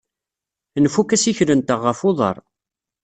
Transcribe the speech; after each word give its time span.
Nfuk 0.83 1.09
assikel-nteɣ 1.15 1.79
ɣef 1.83 1.99
uḍar. 2.09 2.37